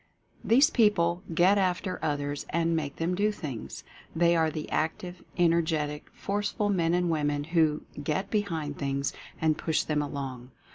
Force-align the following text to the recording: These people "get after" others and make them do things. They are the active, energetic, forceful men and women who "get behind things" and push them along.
These 0.43 0.71
people 0.71 1.21
"get 1.31 1.59
after" 1.59 1.99
others 2.03 2.47
and 2.49 2.75
make 2.75 2.95
them 2.95 3.13
do 3.13 3.31
things. 3.31 3.83
They 4.15 4.35
are 4.35 4.49
the 4.49 4.67
active, 4.71 5.23
energetic, 5.37 6.09
forceful 6.11 6.69
men 6.69 6.95
and 6.95 7.11
women 7.11 7.43
who 7.43 7.83
"get 8.03 8.31
behind 8.31 8.79
things" 8.79 9.13
and 9.39 9.59
push 9.59 9.83
them 9.83 10.01
along. 10.01 10.49